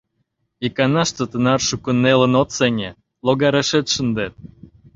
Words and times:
—Иканаште 0.65 1.23
тынар 1.31 1.59
шуко 1.67 1.91
нелын 2.03 2.33
от 2.41 2.49
сеҥе: 2.57 2.89
логарешет 3.25 3.85
шындет. 3.93 4.33